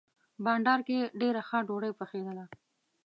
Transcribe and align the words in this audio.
بانډار 0.43 0.79
کې 0.87 0.97
ډېره 1.21 1.41
ښه 1.47 1.59
ډوډۍ 1.67 1.91
پخېدله. 1.99 2.45